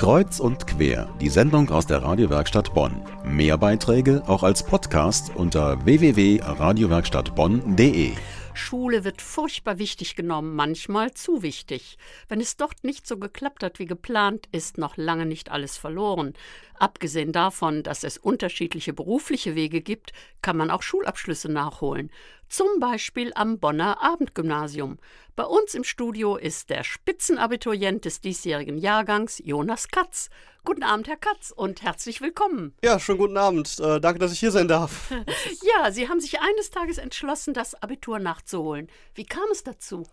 [0.00, 3.02] Kreuz und quer, die Sendung aus der Radiowerkstatt Bonn.
[3.22, 8.12] Mehr Beiträge auch als Podcast unter www.radiowerkstattbonn.de.
[8.54, 11.98] Schule wird furchtbar wichtig genommen, manchmal zu wichtig.
[12.28, 16.32] Wenn es dort nicht so geklappt hat wie geplant, ist noch lange nicht alles verloren.
[16.78, 22.10] Abgesehen davon, dass es unterschiedliche berufliche Wege gibt, kann man auch Schulabschlüsse nachholen.
[22.50, 24.98] Zum Beispiel am Bonner Abendgymnasium.
[25.36, 30.30] Bei uns im Studio ist der Spitzenabiturient des diesjährigen Jahrgangs, Jonas Katz.
[30.64, 32.74] Guten Abend, Herr Katz, und herzlich willkommen.
[32.82, 33.78] Ja, schönen guten Abend.
[33.78, 35.12] Äh, danke, dass ich hier sein darf.
[35.62, 38.88] ja, Sie haben sich eines Tages entschlossen, das Abitur nachzuholen.
[39.14, 40.04] Wie kam es dazu?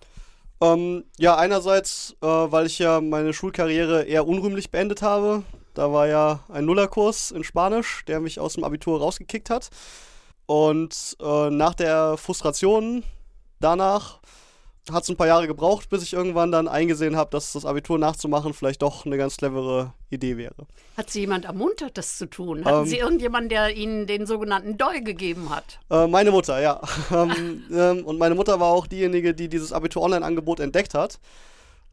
[0.61, 5.41] Ähm, ja, einerseits, äh, weil ich ja meine Schulkarriere eher unrühmlich beendet habe.
[5.73, 9.71] Da war ja ein Nullerkurs in Spanisch, der mich aus dem Abitur rausgekickt hat.
[10.47, 13.03] Und äh, nach der Frustration
[13.59, 14.19] danach
[14.89, 17.99] hat es ein paar Jahre gebraucht, bis ich irgendwann dann eingesehen habe, dass das Abitur
[17.99, 20.65] nachzumachen vielleicht doch eine ganz clevere Idee wäre.
[20.95, 22.63] Hat Sie jemand ermuntert, das zu tun?
[22.63, 25.79] Hatten ähm, Sie irgendjemanden, der Ihnen den sogenannten Doi gegeben hat?
[25.91, 26.81] Äh, meine Mutter, ja.
[27.11, 31.19] ähm, ähm, und meine Mutter war auch diejenige, die dieses Abitur-Online-Angebot entdeckt hat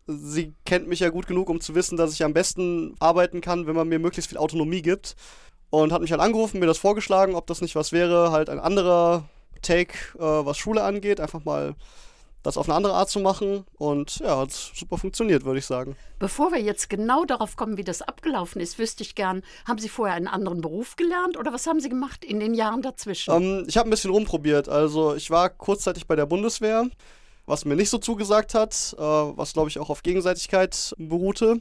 [0.07, 3.67] sie kennt mich ja gut genug, um zu wissen, dass ich am besten arbeiten kann,
[3.67, 5.17] wenn man mir möglichst viel Autonomie gibt.
[5.83, 8.61] Und hat mich halt angerufen, mir das vorgeschlagen, ob das nicht was wäre, halt ein
[8.61, 9.25] anderer
[9.63, 11.75] Take, äh, was Schule angeht, einfach mal
[12.43, 13.65] das auf eine andere Art zu machen.
[13.79, 15.97] Und ja, hat super funktioniert, würde ich sagen.
[16.19, 19.89] Bevor wir jetzt genau darauf kommen, wie das abgelaufen ist, wüsste ich gern, haben Sie
[19.89, 23.35] vorher einen anderen Beruf gelernt oder was haben Sie gemacht in den Jahren dazwischen?
[23.35, 24.69] Ähm, ich habe ein bisschen rumprobiert.
[24.69, 26.89] Also ich war kurzzeitig bei der Bundeswehr
[27.47, 31.61] was mir nicht so zugesagt hat, äh, was glaube ich auch auf Gegenseitigkeit beruhte.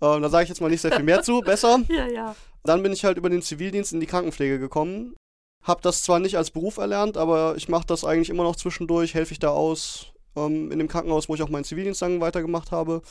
[0.00, 1.80] Äh, da sage ich jetzt mal nicht sehr viel mehr zu, besser.
[1.88, 2.34] Ja, ja.
[2.66, 5.14] Dann bin ich halt über den Zivildienst in die Krankenpflege gekommen.
[5.62, 9.14] Hab das zwar nicht als Beruf erlernt, aber ich mache das eigentlich immer noch zwischendurch,
[9.14, 12.70] helfe ich da aus ähm, in dem Krankenhaus, wo ich auch meinen Zivildienst dann weitergemacht
[12.70, 13.02] habe.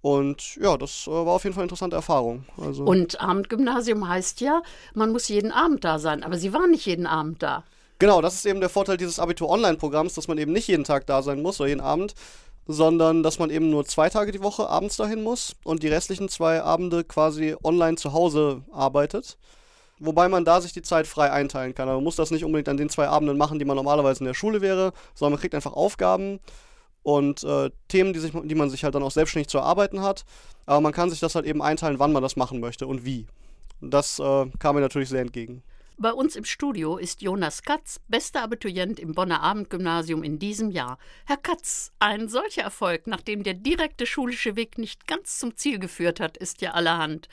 [0.00, 2.44] Und ja, das äh, war auf jeden Fall eine interessante Erfahrung.
[2.60, 6.86] Also und Abendgymnasium heißt ja, man muss jeden Abend da sein, aber Sie waren nicht
[6.86, 7.64] jeden Abend da.
[7.98, 11.22] Genau, das ist eben der Vorteil dieses Abitur-Online-Programms, dass man eben nicht jeden Tag da
[11.22, 12.14] sein muss oder jeden Abend,
[12.66, 16.28] sondern dass man eben nur zwei Tage die Woche abends dahin muss und die restlichen
[16.28, 19.36] zwei Abende quasi online zu Hause arbeitet.
[20.00, 21.88] Wobei man da sich die Zeit frei einteilen kann.
[21.88, 24.26] Aber man muss das nicht unbedingt an den zwei Abenden machen, die man normalerweise in
[24.26, 26.40] der Schule wäre, sondern man kriegt einfach Aufgaben
[27.02, 30.24] und äh, Themen, die, sich, die man sich halt dann auch selbstständig zu erarbeiten hat.
[30.66, 33.26] Aber man kann sich das halt eben einteilen, wann man das machen möchte und wie.
[33.80, 35.62] Das äh, kam mir natürlich sehr entgegen.
[35.96, 40.98] Bei uns im Studio ist Jonas Katz, bester Abiturient im Bonner Abendgymnasium in diesem Jahr.
[41.24, 46.18] Herr Katz, ein solcher Erfolg, nachdem der direkte schulische Weg nicht ganz zum Ziel geführt
[46.18, 47.28] hat, ist ja allerhand.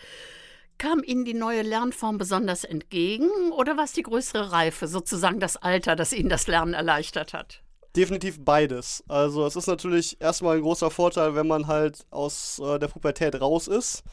[0.77, 5.57] Kam Ihnen die neue Lernform besonders entgegen oder war es die größere Reife, sozusagen das
[5.57, 7.63] Alter, das Ihnen das Lernen erleichtert hat?
[7.95, 9.03] Definitiv beides.
[9.07, 13.41] Also es ist natürlich erstmal ein großer Vorteil, wenn man halt aus äh, der Pubertät
[13.41, 14.03] raus ist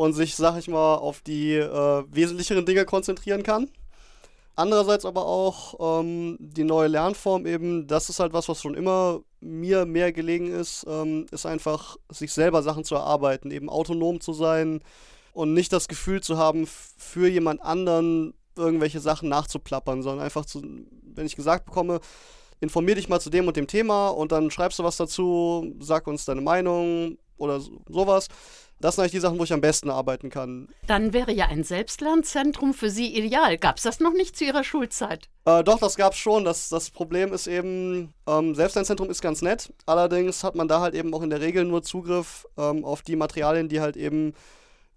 [0.00, 3.68] und sich, sag ich mal, auf die äh, wesentlicheren Dinge konzentrieren kann.
[4.56, 9.20] Andererseits aber auch ähm, die neue Lernform eben, das ist halt was, was schon immer
[9.40, 14.32] mir mehr gelegen ist, ähm, ist einfach, sich selber Sachen zu erarbeiten, eben autonom zu
[14.32, 14.80] sein
[15.34, 20.62] und nicht das Gefühl zu haben, für jemand anderen irgendwelche Sachen nachzuplappern, sondern einfach zu,
[21.14, 22.00] wenn ich gesagt bekomme,
[22.60, 26.06] informier dich mal zu dem und dem Thema und dann schreibst du was dazu, sag
[26.06, 28.28] uns deine Meinung oder sowas
[28.80, 30.68] das sind eigentlich die Sachen, wo ich am besten arbeiten kann.
[30.86, 33.58] Dann wäre ja ein Selbstlernzentrum für Sie ideal.
[33.58, 35.28] Gab es das noch nicht zu Ihrer Schulzeit?
[35.44, 36.44] Äh, doch, das gab es schon.
[36.44, 39.72] Das, das Problem ist eben, ähm, Selbstlernzentrum ist ganz nett.
[39.86, 43.16] Allerdings hat man da halt eben auch in der Regel nur Zugriff ähm, auf die
[43.16, 44.34] Materialien, die halt eben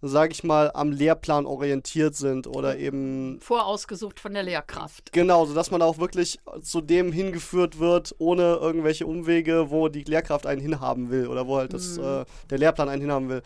[0.08, 3.40] sage ich mal, am Lehrplan orientiert sind oder eben.
[3.40, 5.14] Vorausgesucht von der Lehrkraft.
[5.14, 10.46] Genau, sodass man auch wirklich zu dem hingeführt wird, ohne irgendwelche Umwege, wo die Lehrkraft
[10.46, 12.04] einen hinhaben will oder wo halt das, mhm.
[12.04, 13.42] äh, der Lehrplan einen hinhaben will.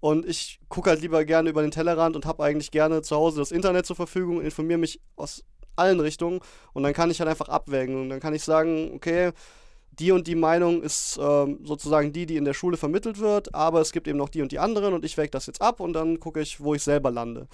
[0.00, 3.38] Und ich gucke halt lieber gerne über den Tellerrand und habe eigentlich gerne zu Hause
[3.38, 5.44] das Internet zur Verfügung, und informiere mich aus
[5.76, 6.40] allen Richtungen
[6.72, 9.32] und dann kann ich halt einfach abwägen und dann kann ich sagen, okay,
[10.00, 13.80] die und die Meinung ist ähm, sozusagen die, die in der Schule vermittelt wird, aber
[13.80, 15.92] es gibt eben noch die und die anderen und ich wäge das jetzt ab und
[15.92, 17.46] dann gucke ich, wo ich selber lande.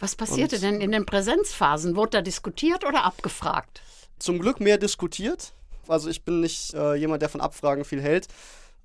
[0.00, 1.96] Was passierte und denn in den Präsenzphasen?
[1.96, 3.82] Wurde da diskutiert oder abgefragt?
[4.18, 5.52] Zum Glück mehr diskutiert.
[5.88, 8.28] Also ich bin nicht äh, jemand, der von Abfragen viel hält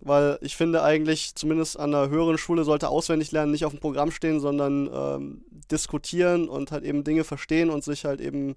[0.01, 3.81] weil ich finde eigentlich, zumindest an einer höheren Schule sollte auswendig lernen nicht auf dem
[3.81, 8.55] Programm stehen, sondern ähm, diskutieren und halt eben Dinge verstehen und sich halt eben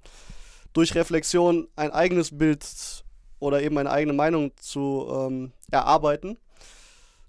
[0.73, 2.65] durch Reflexion ein eigenes Bild
[3.43, 6.39] oder eben eine eigene Meinung zu ähm, erarbeiten.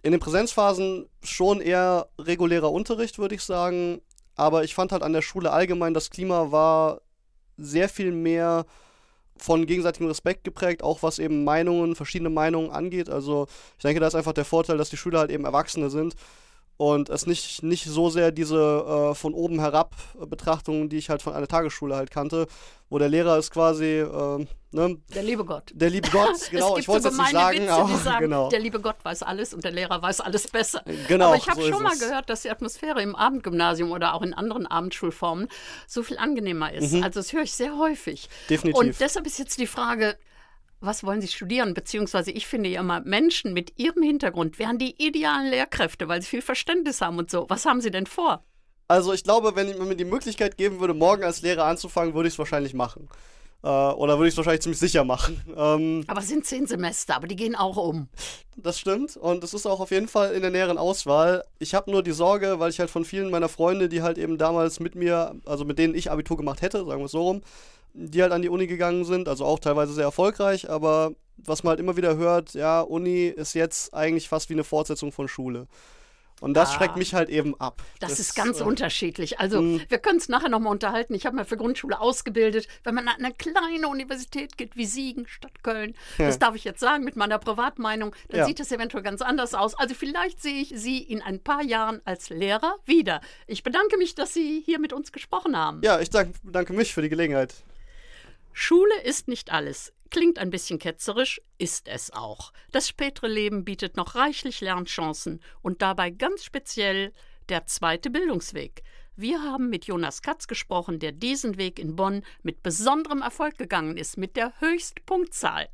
[0.03, 4.01] In den Präsenzphasen schon eher regulärer Unterricht, würde ich sagen.
[4.35, 7.01] Aber ich fand halt an der Schule allgemein, das Klima war
[7.57, 8.65] sehr viel mehr
[9.37, 13.09] von gegenseitigem Respekt geprägt, auch was eben Meinungen, verschiedene Meinungen angeht.
[13.09, 16.15] Also ich denke, da ist einfach der Vorteil, dass die Schüler halt eben Erwachsene sind
[16.83, 18.57] und es nicht, nicht so sehr diese
[19.11, 19.95] äh, von oben herab
[20.27, 22.45] Betrachtung, die ich halt von einer Tagesschule halt kannte,
[22.89, 24.97] wo der Lehrer ist quasi, äh, ne?
[25.15, 25.71] Der liebe Gott.
[25.73, 26.77] Der liebe Gott, genau.
[26.77, 28.49] ich wollte es nicht sagen, Witze, aber sagen, genau.
[28.49, 30.83] Der liebe Gott weiß alles und der Lehrer weiß alles besser.
[31.07, 31.99] Genau, aber ich habe so schon mal es.
[31.99, 35.47] gehört, dass die Atmosphäre im Abendgymnasium oder auch in anderen Abendschulformen
[35.87, 36.93] so viel angenehmer ist.
[36.95, 38.27] Also das höre ich sehr häufig.
[38.27, 38.47] Mhm.
[38.49, 38.81] Definitiv.
[38.81, 40.17] Und deshalb ist jetzt die Frage,
[40.85, 41.73] was wollen Sie studieren?
[41.73, 46.27] Beziehungsweise ich finde ja immer, Menschen mit Ihrem Hintergrund wären die idealen Lehrkräfte, weil sie
[46.27, 47.45] viel Verständnis haben und so.
[47.49, 48.43] Was haben Sie denn vor?
[48.87, 52.27] Also ich glaube, wenn man mir die Möglichkeit geben würde, morgen als Lehrer anzufangen, würde
[52.27, 53.09] ich es wahrscheinlich machen.
[53.63, 55.41] Äh, oder würde ich es wahrscheinlich ziemlich sicher machen.
[55.55, 58.09] Ähm, Aber es sind zehn Semester, aber die gehen auch um.
[58.57, 59.15] das stimmt.
[59.15, 61.43] Und es ist auch auf jeden Fall in der näheren Auswahl.
[61.59, 64.37] Ich habe nur die Sorge, weil ich halt von vielen meiner Freunde, die halt eben
[64.37, 67.41] damals mit mir, also mit denen ich Abitur gemacht hätte, sagen wir es so rum,
[67.93, 71.71] die halt an die Uni gegangen sind, also auch teilweise sehr erfolgreich, aber was man
[71.71, 75.67] halt immer wieder hört, ja, Uni ist jetzt eigentlich fast wie eine Fortsetzung von Schule.
[76.41, 76.73] Und das Ah.
[76.73, 77.81] schreckt mich halt eben ab.
[78.01, 79.39] Das, ist ganz äh, unterschiedlich.
[79.39, 79.83] Also, mh.
[79.87, 81.13] wir können es nachher nochmal unterhalten.
[81.13, 82.67] Ich habe mal für Grundschule ausgebildet.
[82.83, 86.81] Wenn man an eine kleine Universität geht, wie Siegen statt Köln, das darf ich jetzt
[86.81, 88.45] sagen mit meiner Privatmeinung, dann Ja.
[88.45, 89.73] sieht das eventuell ganz anders aus.
[89.75, 93.21] Also, vielleicht sehe ich Sie in ein paar Jahren als Lehrer wieder.
[93.47, 95.79] Ich bedanke mich, dass Sie hier mit uns gesprochen haben.
[95.83, 97.53] Ja, ich dank, bedanke mich für die Gelegenheit.
[98.53, 99.93] Schule ist nicht alles.
[100.11, 102.53] Klingt ein bisschen ketzerisch, ist es auch.
[102.71, 107.13] Das spätere Leben bietet noch reichlich Lernchancen und dabei ganz speziell
[107.49, 108.83] der zweite Bildungsweg.
[109.15, 113.97] Wir haben mit Jonas Katz gesprochen, der diesen Weg in Bonn mit besonderem Erfolg gegangen
[113.97, 115.67] ist, mit der Höchstpunktzahl.